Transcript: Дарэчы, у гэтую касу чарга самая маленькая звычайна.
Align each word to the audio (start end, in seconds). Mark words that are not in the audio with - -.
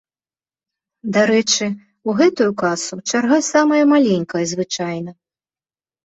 Дарэчы, 1.17 1.65
у 2.09 2.15
гэтую 2.21 2.47
касу 2.61 2.95
чарга 3.11 3.37
самая 3.49 3.81
маленькая 3.93 4.41
звычайна. 4.53 5.11